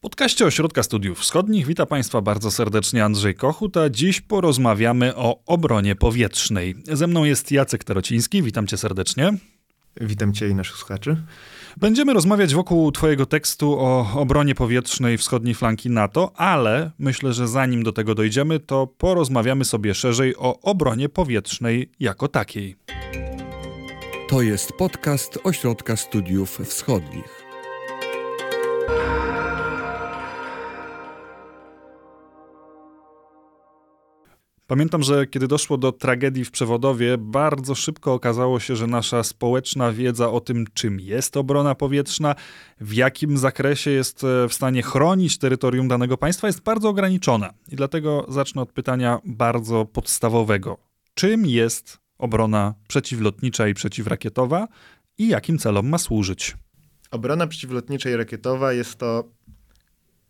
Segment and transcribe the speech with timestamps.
[0.00, 5.40] W podcaście Ośrodka Studiów Wschodnich wita Państwa bardzo serdecznie Andrzej Kochut, a dziś porozmawiamy o
[5.46, 6.74] obronie powietrznej.
[6.92, 9.32] Ze mną jest Jacek Tarociński, witam Cię serdecznie.
[10.00, 11.16] Witam Cię i naszych słuchaczy.
[11.76, 17.82] Będziemy rozmawiać wokół Twojego tekstu o obronie powietrznej wschodniej flanki NATO, ale myślę, że zanim
[17.82, 22.76] do tego dojdziemy, to porozmawiamy sobie szerzej o obronie powietrznej jako takiej.
[24.28, 27.39] To jest podcast Ośrodka Studiów Wschodnich.
[34.70, 39.92] Pamiętam, że kiedy doszło do tragedii w przewodowie, bardzo szybko okazało się, że nasza społeczna
[39.92, 42.34] wiedza o tym, czym jest obrona powietrzna,
[42.80, 47.54] w jakim zakresie jest e, w stanie chronić terytorium danego państwa, jest bardzo ograniczona.
[47.68, 50.78] I dlatego zacznę od pytania bardzo podstawowego:
[51.14, 54.68] czym jest obrona przeciwlotnicza i przeciwrakietowa
[55.18, 56.56] i jakim celom ma służyć?
[57.10, 59.24] Obrona przeciwlotnicza i rakietowa jest to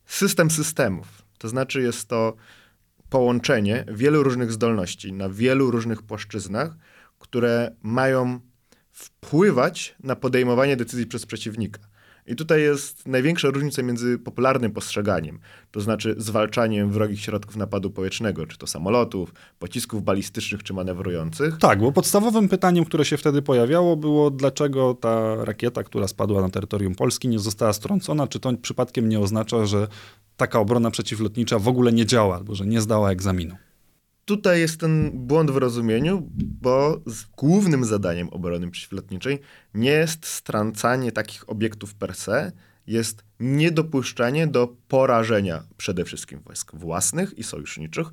[0.07, 1.23] system systemów.
[1.39, 2.37] To znaczy, jest to
[3.11, 6.77] połączenie wielu różnych zdolności na wielu różnych płaszczyznach,
[7.19, 8.41] które mają
[8.93, 11.90] wpływać na podejmowanie decyzji przez przeciwnika.
[12.31, 15.39] I tutaj jest największa różnica między popularnym postrzeganiem,
[15.71, 21.59] to znaczy zwalczaniem wrogich środków napadu powietrznego, czy to samolotów, pocisków balistycznych, czy manewrujących.
[21.59, 26.49] Tak, bo podstawowym pytaniem, które się wtedy pojawiało, było, dlaczego ta rakieta, która spadła na
[26.49, 29.89] terytorium Polski, nie została strącona, czy to przypadkiem nie oznacza, że
[30.37, 33.57] taka obrona przeciwlotnicza w ogóle nie działa, albo że nie zdała egzaminu.
[34.31, 37.01] Tutaj jest ten błąd w rozumieniu, bo
[37.37, 39.41] głównym zadaniem obrony przeciwlotniczej
[39.75, 42.53] nie jest strącanie takich obiektów per se,
[42.87, 48.07] jest niedopuszczanie do porażenia przede wszystkim wojsk własnych i sojuszniczych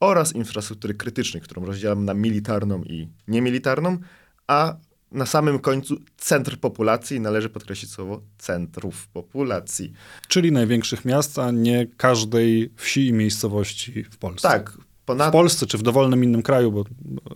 [0.00, 3.98] oraz infrastruktury krytycznej, którą rozdzielam na militarną i niemilitarną,
[4.46, 4.76] a
[5.12, 9.92] na samym końcu centr populacji, należy podkreślić słowo centrów populacji.
[10.28, 14.48] Czyli największych miast, a nie każdej wsi i miejscowości w Polsce.
[14.48, 14.83] Tak.
[15.06, 15.28] Ponad...
[15.28, 16.84] W Polsce czy w dowolnym innym kraju, bo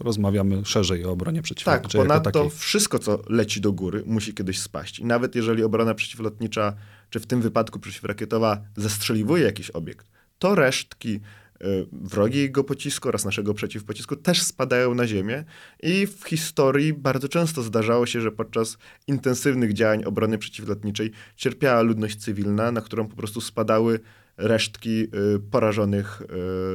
[0.01, 2.01] rozmawiamy szerzej o obronie przeciwlotniczej.
[2.01, 4.99] Tak, ponadto wszystko, co leci do góry, musi kiedyś spaść.
[4.99, 6.75] I nawet jeżeli obrona przeciwlotnicza,
[7.11, 10.07] czy w tym wypadku przeciwrakietowa, zestrzeliwuje jakiś obiekt,
[10.39, 11.21] to resztki
[11.65, 15.45] Y, wrogiego pocisku oraz naszego przeciwpocisku też spadają na ziemię
[15.83, 22.17] i w historii bardzo często zdarzało się, że podczas intensywnych działań obrony przeciwlotniczej cierpiała ludność
[22.17, 24.01] cywilna, na którą po prostu spadały
[24.39, 25.03] resztki
[25.35, 26.23] y, porażonych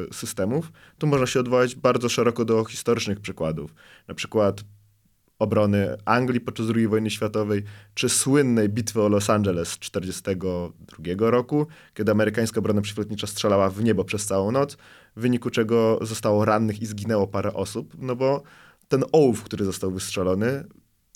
[0.10, 0.72] y, systemów.
[0.98, 3.74] Tu można się odwołać bardzo szeroko do historycznych przykładów.
[4.08, 4.64] Na przykład
[5.40, 7.64] obrony Anglii podczas II wojny światowej,
[7.94, 13.84] czy słynnej bitwy o Los Angeles z 1942 roku, kiedy amerykańska obrona przeciwlotnicza strzelała w
[13.84, 14.78] niebo przez całą noc,
[15.16, 18.44] w wyniku czego zostało rannych i zginęło parę osób, no bo
[18.88, 20.64] ten ołów, który został wystrzelony,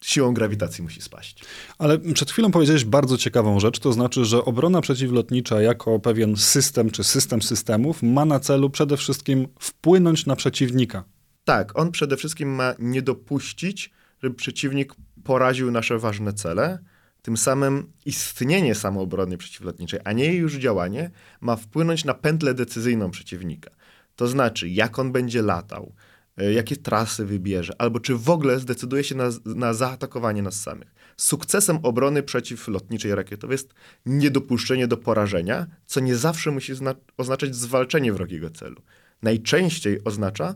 [0.02, 1.44] siłą grawitacji musi spaść.
[1.78, 6.92] Ale przed chwilą powiedziałeś bardzo ciekawą rzecz, to znaczy, że obrona przeciwlotnicza jako pewien system
[6.92, 11.04] czy system systemów ma na celu przede wszystkim wpłynąć na przeciwnika.
[11.46, 13.92] Tak, on przede wszystkim ma nie dopuścić
[14.24, 16.80] żeby przeciwnik poraził nasze ważne cele.
[17.22, 23.12] Tym samym istnienie samoobrony przeciwlotniczej, a nie jej już działanie, ma wpłynąć na pętlę decyzyjną
[23.12, 23.72] przeciwnika.
[24.16, 25.94] To znaczy, jak on będzie latał,
[26.38, 30.96] jakie trasy wybierze, albo czy w ogóle zdecyduje się na, na zaatakowanie nas samych.
[31.18, 33.74] Sukcesem obrony przeciwlotniczej rakietowej jest
[34.06, 36.74] niedopuszczenie do porażenia, co nie zawsze musi
[37.18, 38.82] oznaczać zwalczenie wrogiego celu.
[39.22, 40.56] Najczęściej oznacza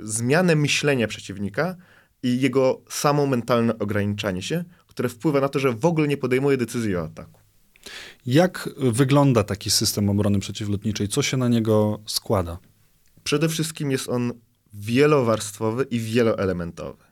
[0.00, 1.76] zmianę myślenia przeciwnika,
[2.22, 6.56] i jego samo mentalne ograniczanie się, które wpływa na to, że w ogóle nie podejmuje
[6.56, 7.40] decyzji o ataku.
[8.26, 11.08] Jak wygląda taki system obrony przeciwlotniczej?
[11.08, 12.58] Co się na niego składa?
[13.24, 14.32] Przede wszystkim jest on
[14.76, 17.04] wielowarstwowy i wieloelementowy.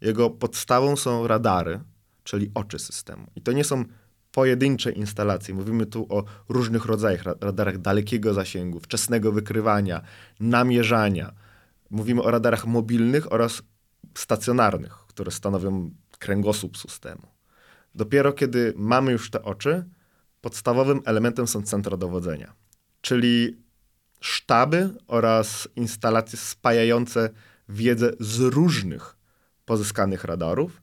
[0.00, 1.80] Jego podstawą są radary,
[2.24, 3.26] czyli oczy systemu.
[3.36, 3.84] I to nie są
[4.32, 5.54] pojedyncze instalacje.
[5.54, 10.02] Mówimy tu o różnych rodzajach radarach dalekiego zasięgu, wczesnego wykrywania,
[10.40, 11.32] namierzania.
[11.90, 13.62] Mówimy o radarach mobilnych oraz
[14.14, 17.26] stacjonarnych, które stanowią kręgosłup systemu.
[17.94, 19.84] Dopiero kiedy mamy już te oczy,
[20.40, 22.54] podstawowym elementem są centra dowodzenia,
[23.00, 23.56] czyli
[24.20, 27.30] sztaby oraz instalacje spajające
[27.68, 29.16] wiedzę z różnych
[29.64, 30.82] pozyskanych radarów,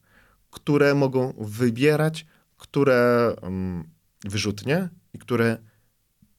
[0.51, 2.25] które mogą wybierać,
[2.57, 3.83] które um,
[4.25, 5.57] wyrzutnie i które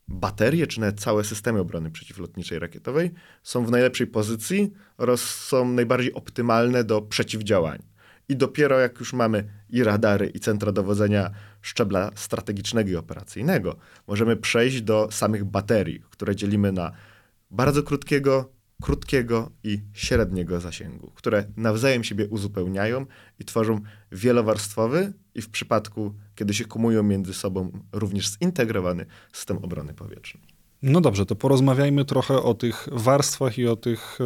[0.08, 3.10] baterie, czy nawet całe systemy obrony przeciwlotniczej rakietowej
[3.42, 7.93] są w najlepszej pozycji oraz są najbardziej optymalne do przeciwdziałania.
[8.28, 11.30] I dopiero jak już mamy i radary, i centra dowodzenia
[11.60, 13.76] szczebla strategicznego i operacyjnego,
[14.06, 16.92] możemy przejść do samych baterii, które dzielimy na
[17.50, 23.06] bardzo krótkiego, krótkiego i średniego zasięgu, które nawzajem siebie uzupełniają
[23.38, 23.80] i tworzą
[24.12, 30.53] wielowarstwowy i w przypadku, kiedy się kumują między sobą, również zintegrowany system obrony powietrznej.
[30.86, 34.18] No dobrze, to porozmawiajmy trochę o tych warstwach i o tych,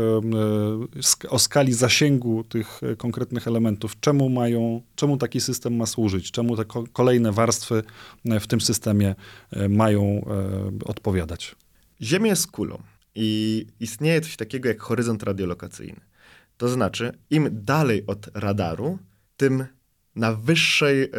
[1.25, 4.01] e, o skali zasięgu tych konkretnych elementów.
[4.01, 6.31] Czemu mają, czemu taki system ma służyć?
[6.31, 7.83] Czemu te kolejne warstwy
[8.41, 9.15] w tym systemie
[9.51, 11.57] e, mają e, odpowiadać?
[12.03, 12.83] Ziemia jest kulą
[13.15, 16.01] i istnieje coś takiego jak horyzont radiolokacyjny.
[16.57, 18.99] To znaczy, im dalej od radaru,
[19.37, 19.65] tym
[20.15, 21.11] na, wyższej,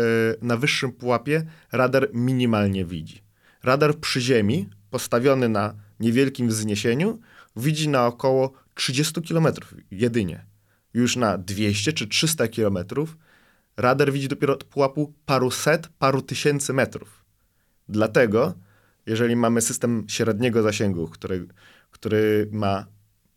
[0.42, 3.22] na wyższym pułapie radar minimalnie widzi.
[3.64, 7.20] Radar przy Ziemi postawiony na niewielkim wzniesieniu,
[7.56, 9.48] widzi na około 30 km
[9.92, 10.46] jedynie.
[10.94, 12.78] Już na 200 czy 300 km
[13.78, 17.26] radar widzi dopiero od pułapu paru set, paru tysięcy metrów.
[17.90, 18.54] Dlatego,
[19.06, 21.48] jeżeli mamy system średniego zasięgu, który,
[21.92, 22.86] który ma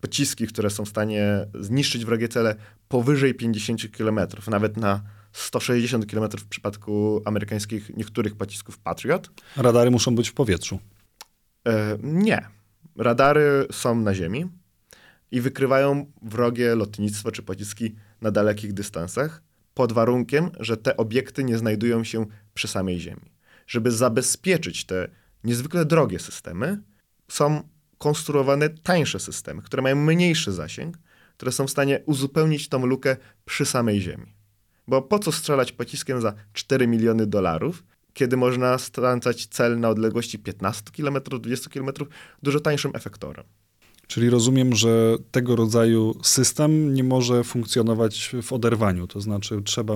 [0.01, 2.57] pociski, które są w stanie zniszczyć wrogie cele
[2.89, 4.21] powyżej 50 km,
[4.51, 5.03] nawet na
[5.33, 9.31] 160 km w przypadku amerykańskich niektórych pocisków Patriot.
[9.57, 10.79] Radary muszą być w powietrzu.
[11.69, 12.47] E, nie.
[12.97, 14.49] Radary są na ziemi
[15.31, 19.43] i wykrywają wrogie lotnictwo czy pociski na dalekich dystansach,
[19.75, 23.33] pod warunkiem, że te obiekty nie znajdują się przy samej ziemi.
[23.67, 25.09] Żeby zabezpieczyć te
[25.45, 26.83] niezwykle drogie systemy,
[27.29, 27.69] są
[27.99, 30.99] konstruowane tańsze systemy, które mają mniejszy zasięg,
[31.37, 34.35] które są w stanie uzupełnić tą lukę przy samej ziemi.
[34.89, 40.39] Bo po co strzelać pociskiem za 4 miliony dolarów, kiedy można strącać cel na odległości
[40.39, 41.91] 15 km, 20 km
[42.43, 43.45] dużo tańszym efektorem.
[44.07, 49.95] Czyli rozumiem, że tego rodzaju system nie może funkcjonować w oderwaniu, to znaczy trzeba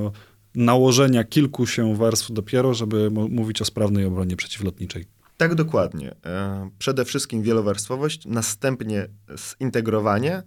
[0.54, 5.04] nałożenia kilku się warstw dopiero, żeby mówić o sprawnej obronie przeciwlotniczej.
[5.36, 6.14] Tak, dokładnie.
[6.26, 9.08] E, przede wszystkim wielowarstwowość, następnie
[9.58, 10.42] zintegrowanie.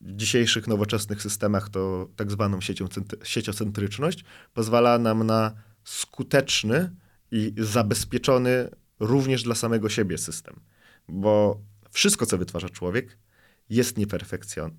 [0.00, 2.86] W dzisiejszych nowoczesnych systemach to tak zwaną siecią,
[3.24, 4.24] sieciocentryczność
[4.54, 5.52] pozwala nam na
[5.84, 6.90] skuteczny
[7.30, 8.68] i zabezpieczony
[9.00, 10.60] również dla samego siebie system.
[11.08, 13.18] Bo wszystko, co wytwarza człowiek,
[13.70, 13.96] jest,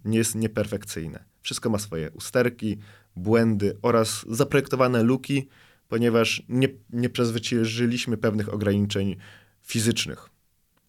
[0.06, 1.24] jest nieperfekcyjne.
[1.42, 2.78] Wszystko ma swoje usterki,
[3.16, 5.48] błędy oraz zaprojektowane luki,
[5.88, 9.16] ponieważ nie, nie przezwyciężyliśmy pewnych ograniczeń
[9.62, 10.30] fizycznych.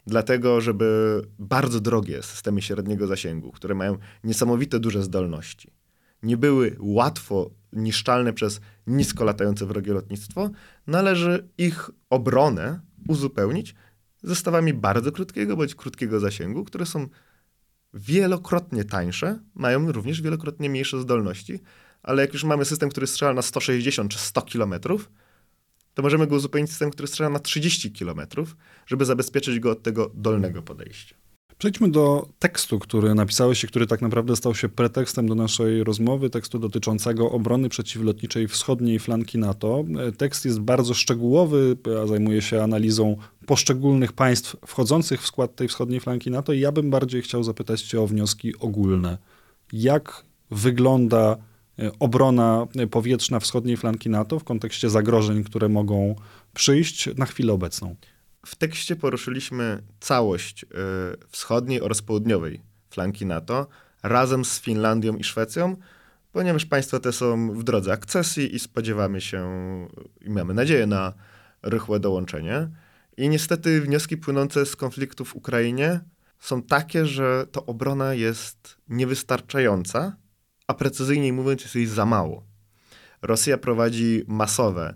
[0.06, 5.70] Dlatego, żeby bardzo drogie systemy średniego zasięgu, które mają niesamowite duże zdolności,
[6.25, 10.50] nie były łatwo niszczalne przez nisko latające wrogie lotnictwo,
[10.87, 13.75] należy ich obronę uzupełnić
[14.23, 17.09] zestawami bardzo krótkiego bądź krótkiego zasięgu, które są
[17.94, 21.61] wielokrotnie tańsze, mają również wielokrotnie mniejsze zdolności,
[22.03, 25.11] ale jak już mamy system, który strzela na 160 czy 100 kilometrów,
[25.94, 28.56] to możemy go uzupełnić systemem, który strzela na 30 kilometrów,
[28.87, 31.24] żeby zabezpieczyć go od tego dolnego podejścia.
[31.58, 36.30] Przejdźmy do tekstu, który napisałeś i który tak naprawdę stał się pretekstem do naszej rozmowy,
[36.30, 39.84] tekstu dotyczącego obrony przeciwlotniczej wschodniej flanki NATO.
[40.16, 43.16] Tekst jest bardzo szczegółowy, a zajmuje się analizą
[43.46, 47.82] poszczególnych państw wchodzących w skład tej wschodniej flanki NATO i ja bym bardziej chciał zapytać
[47.82, 49.18] cię o wnioski ogólne.
[49.72, 51.36] Jak wygląda
[51.78, 56.14] e, obrona powietrzna wschodniej flanki NATO w kontekście zagrożeń, które mogą
[56.54, 57.96] przyjść na chwilę obecną?
[58.46, 60.67] W tekście poruszyliśmy całość y,
[61.29, 63.67] wschodniej oraz południowej flanki NATO
[64.02, 65.76] razem z Finlandią i Szwecją,
[66.32, 69.49] ponieważ państwa te są w drodze akcesji i spodziewamy się
[70.20, 71.12] i mamy nadzieję na
[71.62, 72.69] rychłe dołączenie.
[73.17, 76.00] I niestety wnioski płynące z konfliktu w Ukrainie
[76.38, 80.16] są takie, że to obrona jest niewystarczająca,
[80.66, 82.47] a precyzyjniej mówiąc, jest jej za mało.
[83.23, 84.95] Rosja prowadzi masowe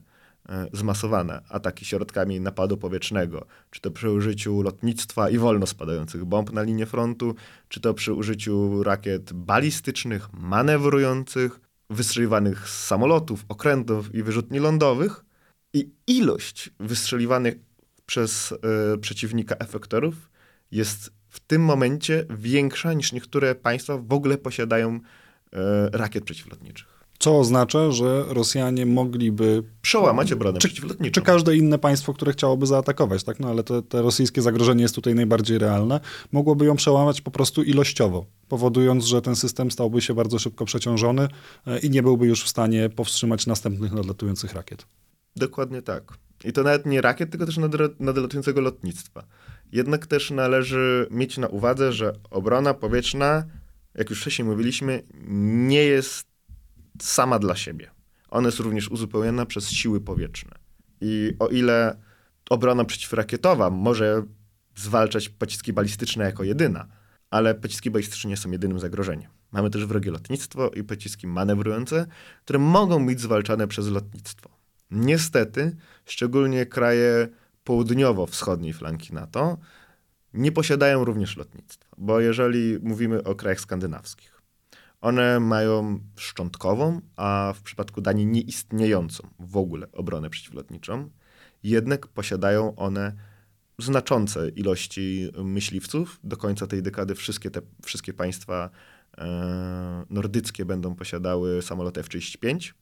[0.73, 6.63] zmasowane ataki środkami napadu powietrznego, czy to przy użyciu lotnictwa i wolno spadających bomb na
[6.63, 7.35] linię frontu,
[7.69, 15.25] czy to przy użyciu rakiet balistycznych, manewrujących, wystrzeliwanych z samolotów, okrętów i wyrzutni lądowych.
[15.73, 17.55] I ilość wystrzeliwanych
[18.07, 18.53] przez
[18.95, 20.31] y, przeciwnika efektorów
[20.71, 25.01] jest w tym momencie większa niż niektóre państwa w ogóle posiadają y,
[25.93, 26.98] rakiet przeciwlotniczych.
[27.19, 31.13] Co oznacza, że Rosjanie mogliby przełamać obronę czy, przeciwlotniczą.
[31.13, 33.41] Czy każde inne państwo, które chciałoby zaatakować, tak?
[33.41, 36.01] No ale to, to rosyjskie zagrożenie jest tutaj najbardziej realne,
[36.33, 41.29] mogłoby ją przełamać po prostu ilościowo, powodując, że ten system stałby się bardzo szybko przeciążony
[41.67, 44.87] e, i nie byłby już w stanie powstrzymać następnych nadlatujących rakiet.
[45.37, 46.19] Dokładnie tak.
[46.45, 47.59] I to nawet nie rakiet, tylko też
[48.01, 49.25] nadlatującego lotnictwa.
[49.73, 53.45] Jednak też należy mieć na uwadze, że obrona powietrzna,
[53.95, 55.03] jak już wcześniej mówiliśmy,
[55.69, 56.28] nie jest
[57.03, 57.91] sama dla siebie.
[58.29, 60.55] Ona jest również uzupełniona przez siły powietrzne.
[61.01, 61.97] I o ile
[62.51, 64.23] obrona przeciwrakietowa może
[64.77, 66.87] zwalczać pociski balistyczne jako jedyna,
[67.31, 69.31] Ale pociski balistyczne nie są jedynym zagrożeniem.
[69.53, 72.07] Mamy też wrogie lotnictwo i pociski manewrujące,
[72.45, 74.51] które mogą być zwalczane przez lotnictwo.
[74.91, 77.29] Niestety, szczególnie kraje
[77.65, 79.59] południowo-wschodniej flanki NATO
[80.35, 84.38] nie posiadają również lotnictwa, bo jeżeli mówimy o krajach skandynawskich,
[85.01, 91.11] one mają szczątkową, a w przypadku Danii nieistniejącą w ogóle obronę przeciwlotniczą,
[91.63, 93.13] jednak posiadają one
[93.79, 96.21] znaczące ilości myśliwców.
[96.25, 98.71] Do końca tej dekady wszystkie te wszystkie państwa
[99.19, 102.73] e, nordyckie będą posiadały samoloty F-35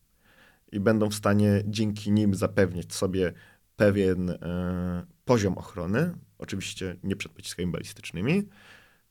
[0.72, 3.32] i będą w stanie dzięki nim zapewnić sobie
[3.76, 8.48] pewien e, poziom ochrony, oczywiście nie przed pociskami balistycznymi.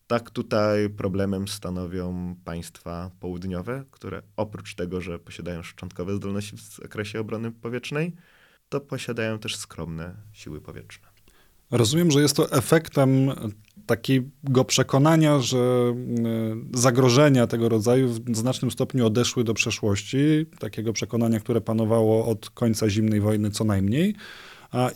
[0.07, 7.19] Tak tutaj problemem stanowią państwa południowe, które oprócz tego, że posiadają szczątkowe zdolności w zakresie
[7.19, 8.15] obrony powietrznej,
[8.69, 11.07] to posiadają też skromne siły powietrzne.
[11.71, 13.31] Rozumiem, że jest to efektem
[13.85, 15.93] takiego przekonania, że e,
[16.73, 20.17] zagrożenia tego rodzaju w znacznym stopniu odeszły do przeszłości,
[20.59, 24.15] takiego przekonania, które panowało od końca zimnej wojny co najmniej.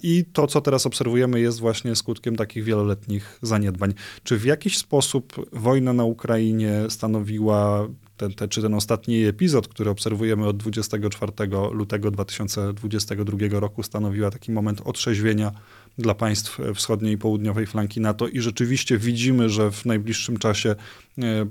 [0.03, 3.93] I to, co teraz obserwujemy, jest właśnie skutkiem takich wieloletnich zaniedbań.
[4.23, 9.89] Czy w jakiś sposób wojna na Ukrainie stanowiła ten, ten, czy ten ostatni epizod, który
[9.89, 11.31] obserwujemy od 24
[11.71, 15.51] lutego 2022 roku, stanowiła taki moment otrzeźwienia
[15.97, 21.45] dla państw wschodniej i południowej flanki NATO i rzeczywiście widzimy, że w najbliższym czasie e,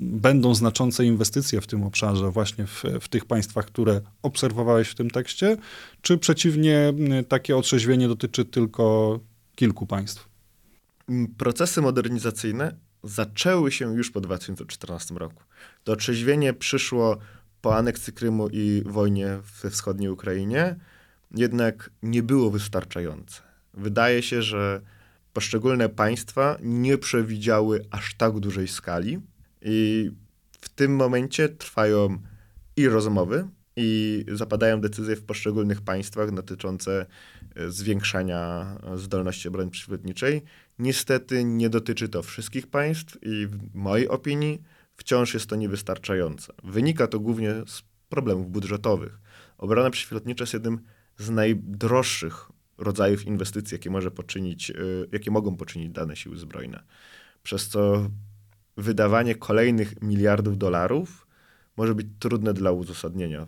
[0.00, 5.10] będą znaczące inwestycje w tym obszarze, właśnie w, w tych państwach, które obserwowałeś w tym
[5.10, 5.56] tekście,
[6.02, 6.92] czy przeciwnie,
[7.28, 9.18] takie otrzeźwienie dotyczy tylko
[9.54, 10.28] kilku państw?
[11.38, 15.42] Procesy modernizacyjne zaczęły się już po 2014 roku.
[15.84, 17.18] To otrzeźwienie przyszło
[17.60, 20.76] po aneksji Krymu i wojnie we wschodniej Ukrainie,
[21.34, 23.47] jednak nie było wystarczające.
[23.78, 24.80] Wydaje się, że
[25.32, 29.20] poszczególne państwa nie przewidziały aż tak dużej skali
[29.62, 30.10] i
[30.60, 32.18] w tym momencie trwają
[32.76, 33.48] i rozmowy,
[33.80, 37.06] i zapadają decyzje w poszczególnych państwach dotyczące
[37.54, 40.42] e, zwiększania zdolności obrony przeciwlotniczej.
[40.78, 44.62] Niestety nie dotyczy to wszystkich państw i w mojej opinii
[44.96, 46.52] wciąż jest to niewystarczające.
[46.64, 49.18] Wynika to głównie z problemów budżetowych.
[49.58, 50.80] Obrona przeciwlotnicza jest jednym
[51.18, 54.74] z najdroższych rodzajów inwestycji, jakie, może poczynić, e,
[55.12, 56.82] jakie mogą poczynić dane siły zbrojne.
[57.42, 58.10] Przez co
[58.76, 61.26] wydawanie kolejnych miliardów dolarów
[61.76, 63.46] może być trudne dla uzasadnienia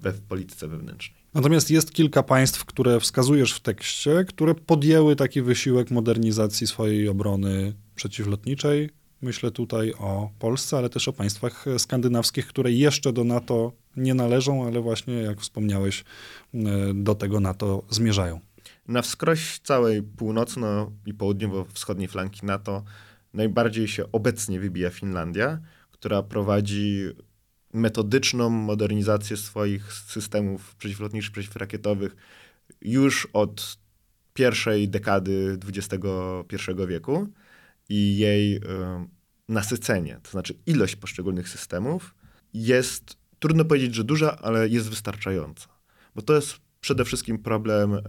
[0.00, 1.26] w polityce wewnętrznej.
[1.34, 7.74] Natomiast jest kilka państw, które wskazujesz w tekście, które podjęły taki wysiłek modernizacji swojej obrony
[7.94, 8.90] przeciwlotniczej.
[9.22, 14.66] Myślę tutaj o Polsce, ale też o państwach skandynawskich, które jeszcze do NATO nie należą,
[14.66, 16.04] ale właśnie, jak wspomniałeś,
[16.94, 18.40] do tego NATO zmierzają.
[18.88, 22.84] Na wskroś całej północno- i południowo-wschodniej flanki NATO
[23.34, 25.58] najbardziej się obecnie wybija Finlandia,
[25.90, 27.10] która prowadzi
[27.72, 32.16] metodyczną modernizację swoich systemów przeciwlotniczych, przeciwrakietowych
[32.80, 33.78] już od
[34.34, 36.56] pierwszej dekady XXI
[36.88, 37.28] wieku
[37.88, 38.60] i jej y,
[39.48, 42.14] nasycenie, to znaczy ilość poszczególnych systemów
[42.54, 45.68] jest, trudno powiedzieć, że duża, ale jest wystarczająca.
[46.14, 48.00] Bo to jest przede wszystkim problem y,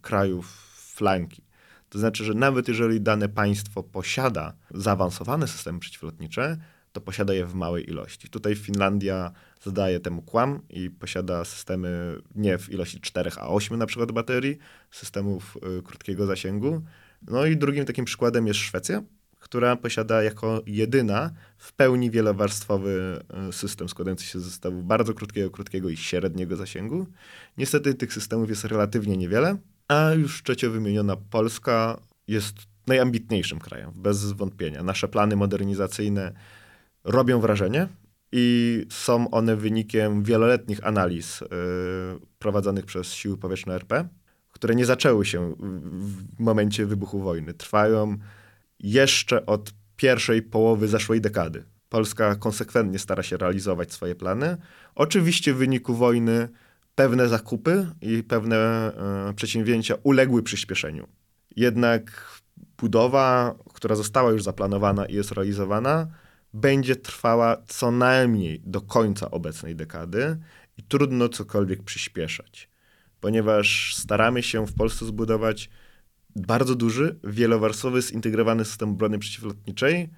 [0.00, 0.46] krajów
[0.94, 1.42] flanki.
[1.88, 6.56] To znaczy, że nawet jeżeli dane państwo posiada zaawansowane systemy przeciwlotnicze,
[6.92, 8.28] to posiada je w małej ilości.
[8.28, 9.32] Tutaj Finlandia
[9.62, 14.58] zadaje temu kłam i posiada systemy nie w ilości 4, a 8 na przykład baterii,
[14.90, 16.82] systemów y, krótkiego zasięgu.
[17.22, 19.02] No i drugim takim przykładem jest Szwecja,
[19.38, 25.50] która posiada jako jedyna w pełni wielowarstwowy y, system składający się z zestawów bardzo krótkiego,
[25.50, 27.06] krótkiego i średniego zasięgu.
[27.58, 29.56] Niestety tych systemów jest relatywnie niewiele,
[29.88, 34.82] a już trzecio wymieniona Polska jest najambitniejszym krajem, bez wątpienia.
[34.82, 36.32] Nasze plany modernizacyjne
[37.04, 37.88] robią wrażenie
[38.32, 41.48] i są one wynikiem wieloletnich analiz yy,
[42.38, 44.08] prowadzonych przez siły powietrzne RP,
[44.52, 47.54] które nie zaczęły się w momencie wybuchu wojny.
[47.54, 48.18] Trwają
[48.80, 51.64] jeszcze od pierwszej połowy zeszłej dekady.
[51.88, 54.56] Polska konsekwentnie stara się realizować swoje plany.
[54.94, 56.48] Oczywiście w wyniku wojny
[56.94, 58.90] pewne zakupy i pewne
[59.30, 61.08] y, przedsięwzięcia uległy przyspieszeniu.
[61.56, 62.24] Jednak
[62.78, 66.06] budowa, która została już zaplanowana i jest realizowana,
[66.54, 70.38] będzie trwała co najmniej do końca obecnej dekady
[70.76, 72.68] i trudno cokolwiek przyspieszać,
[73.20, 75.70] ponieważ staramy się w Polsce zbudować
[76.36, 80.08] bardzo duży, wielowarstwowy, zintegrowany system obrony przeciwlotniczej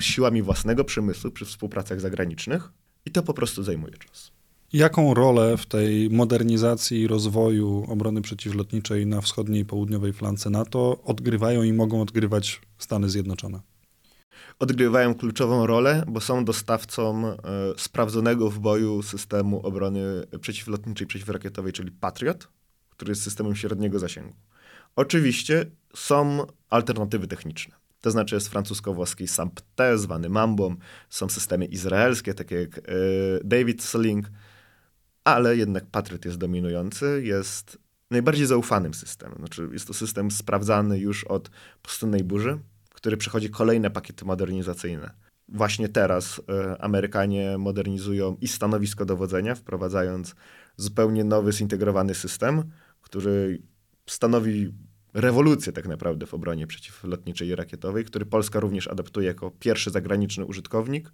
[0.00, 2.72] siłami własnego przemysłu przy współpracach zagranicznych
[3.06, 4.32] i to po prostu zajmuje czas.
[4.72, 11.02] Jaką rolę w tej modernizacji i rozwoju obrony przeciwlotniczej na wschodniej i południowej flance NATO
[11.04, 13.60] odgrywają i mogą odgrywać Stany Zjednoczone?
[14.58, 17.36] Odgrywają kluczową rolę, bo są dostawcą e,
[17.76, 20.02] sprawdzonego w boju systemu obrony
[20.40, 22.48] przeciwlotniczej, przeciwrakietowej, czyli Patriot,
[22.90, 24.34] który jest systemem średniego zasięgu.
[24.98, 27.74] Oczywiście są alternatywy techniczne.
[28.00, 30.76] To znaczy jest francusko-włoski SAMP-T, zwany Mambą,
[31.10, 32.82] są systemy izraelskie, takie jak e,
[33.44, 34.30] David Sling,
[35.24, 37.78] ale jednak Patriot jest dominujący, jest
[38.10, 39.38] najbardziej zaufanym systemem.
[39.38, 41.50] Znaczy jest to system sprawdzany już od
[41.82, 42.58] pustynnej burzy,
[42.90, 45.10] który przechodzi kolejne pakiety modernizacyjne.
[45.48, 46.42] Właśnie teraz y,
[46.80, 50.34] Amerykanie modernizują i stanowisko dowodzenia, wprowadzając
[50.76, 53.62] zupełnie nowy, zintegrowany system, który
[54.06, 54.72] stanowi
[55.14, 60.44] rewolucję tak naprawdę w obronie przeciwlotniczej i rakietowej, który Polska również adaptuje jako pierwszy zagraniczny
[60.44, 61.12] użytkownik.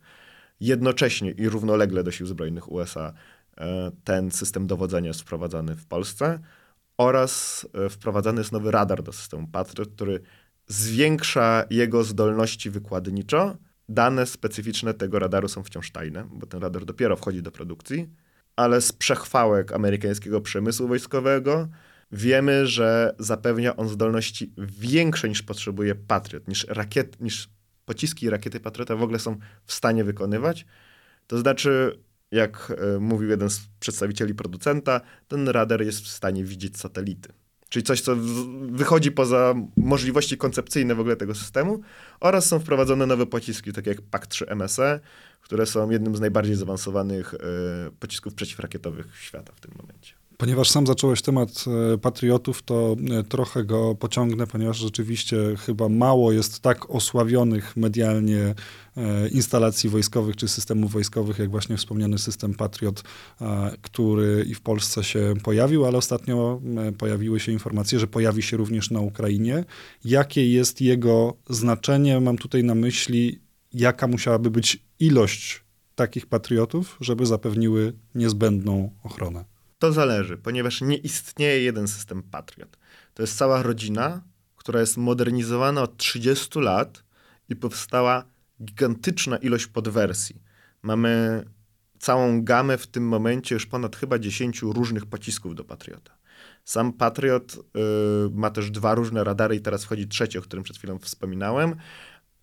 [0.61, 3.63] Jednocześnie i równolegle do sił zbrojnych USA y,
[4.05, 6.39] ten system dowodzenia jest wprowadzany w Polsce
[6.99, 10.21] oraz y, wprowadzany jest nowy radar do systemu Patriot, który
[10.67, 13.57] zwiększa jego zdolności wykładniczo.
[13.89, 18.09] Dane specyficzne tego radaru są wciąż tajne, bo ten radar dopiero wchodzi do produkcji,
[18.57, 21.69] ale z przechwałek amerykańskiego przemysłu wojskowego
[22.14, 27.49] wiemy, że zapewnia on zdolności większe niż potrzebuje Patriot, niż, rakiet, niż
[27.85, 30.66] pociski i rakiety Patriota w ogóle są w stanie wykonywać.
[31.26, 31.99] To znaczy,
[32.30, 37.33] jak e, mówił jeden z przedstawicieli producenta, ten radar jest w stanie widzieć satelity.
[37.68, 38.16] Czyli coś, co
[38.71, 41.80] wychodzi poza możliwości koncepcyjne w ogóle tego systemu.
[42.21, 45.00] Oraz są wprowadzone nowe pociski, takie jak PAK-3 MSE,
[45.40, 47.38] które są jednym z najbardziej zaawansowanych y,
[48.00, 50.14] pocisków przeciwrakietowych świata w tym momencie.
[50.45, 56.33] Ponieważ sam zacząłeś temat e, patriotów, to e, trochę go pociągnę, ponieważ rzeczywiście chyba mało
[56.33, 58.55] jest tak osławionych medialnie
[58.97, 63.03] e, instalacji wojskowych czy systemów wojskowych, jak właśnie wspomniany system Patriot,
[63.83, 66.61] który i w Polsce się pojawił, ale ostatnio
[66.99, 69.65] pojawiły się informacje, że pojawi się również na Ukrainie.
[70.05, 72.21] Jakie jest jego znaczenie?
[72.21, 73.41] Mam tutaj na myśli,
[73.73, 79.53] jaka musiałaby być ilość takich patriotów, żeby zapewniły niezbędną ochronę.
[79.85, 82.79] To zależy, ponieważ nie istnieje jeden system Patriot.
[83.14, 84.23] To jest cała rodzina,
[84.57, 87.05] która jest modernizowana od 30 lat
[87.49, 88.25] i powstała
[88.62, 90.43] gigantyczna ilość podwersji.
[90.82, 91.45] Mamy
[91.99, 96.17] całą gamę w tym momencie już ponad chyba 10 różnych pocisków do Patriota.
[96.65, 97.58] Sam Patriot y,
[98.32, 101.76] ma też dwa różne radary i teraz wchodzi trzeci, o którym przed chwilą wspominałem,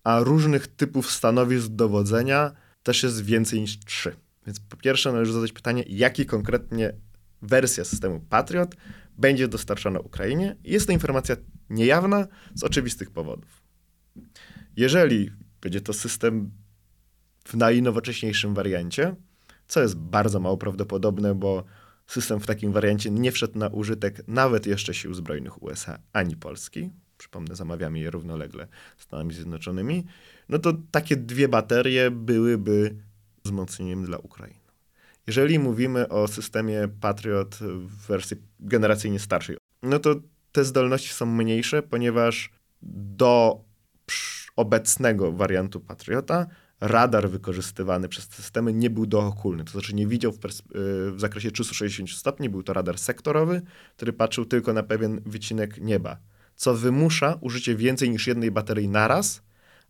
[0.04, 4.16] a różnych typów stanowisk dowodzenia też jest więcej niż trzy.
[4.46, 6.92] Więc po pierwsze należy zadać pytanie, jaki konkretnie
[7.42, 8.76] wersja systemu Patriot
[9.18, 10.56] będzie dostarczana Ukrainie.
[10.64, 11.36] Jest to informacja
[11.70, 13.62] niejawna z oczywistych powodów.
[14.76, 16.50] Jeżeli będzie to system
[17.44, 19.16] w najnowocześniejszym wariancie,
[19.66, 21.64] co jest bardzo mało prawdopodobne, bo
[22.06, 26.90] system w takim wariancie nie wszedł na użytek nawet jeszcze sił zbrojnych USA ani Polski.
[27.18, 30.06] Przypomnę, zamawiamy je równolegle z Stanami Zjednoczonymi.
[30.48, 32.96] No to takie dwie baterie byłyby
[33.44, 34.61] wzmocnieniem dla Ukrainy.
[35.26, 40.14] Jeżeli mówimy o systemie Patriot w wersji generacyjnie starszej, no to
[40.52, 42.50] te zdolności są mniejsze, ponieważ
[42.82, 43.64] do
[44.56, 46.46] obecnego wariantu Patriota
[46.80, 50.38] radar wykorzystywany przez te systemy nie był dookulny, to znaczy nie widział w,
[50.74, 53.62] w, zakresie 360 stopni, był to radar sektorowy,
[53.96, 56.16] który patrzył tylko na pewien wycinek nieba,
[56.54, 59.42] co wymusza użycie więcej niż jednej baterii naraz,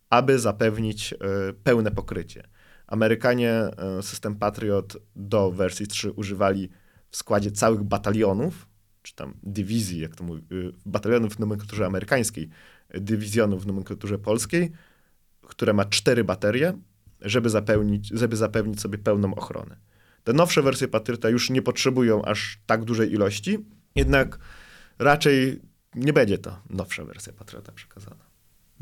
[0.09, 1.17] aby zapewnić y,
[1.63, 2.43] pełne pokrycie.
[2.87, 6.69] Amerykanie e, system Patriot do wersji 3 używali
[7.09, 8.67] w składzie całych batalionów,
[9.01, 12.49] czy tam dywizji, jak to mówi, y, batalionów w nomenklaturze amerykańskiej,
[12.89, 14.71] dywizjonów w nomenklaturze polskiej,
[15.41, 16.73] które ma cztery baterie,
[17.21, 19.77] żeby, zapełnić, żeby zapewnić sobie pełną ochronę.
[20.23, 23.65] Te nowsze wersje Patriota już nie potrzebują aż tak dużej ilości,
[23.95, 24.39] jednak
[24.99, 25.61] raczej
[25.95, 28.32] nie będzie to nowsza wersja Patriota przekazana.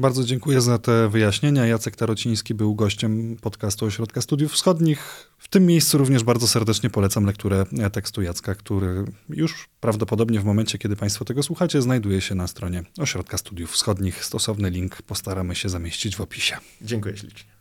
[0.02, 1.66] Bardzo dziękuję za te wyjaśnienia.
[1.66, 5.32] Jacek Tarociński był gościem podcastu Ośrodka Studiów Wschodnich.
[5.38, 10.78] W tym miejscu również bardzo serdecznie polecam lekturę tekstu Jacka, który już prawdopodobnie w momencie,
[10.78, 14.26] kiedy Państwo tego słuchacie, znajduje się na stronie Ośrodka Studiów Wschodnich.
[14.26, 16.58] Stosowny link postaramy się zamieścić w opisie.
[16.82, 17.61] Dziękuję ślicznie.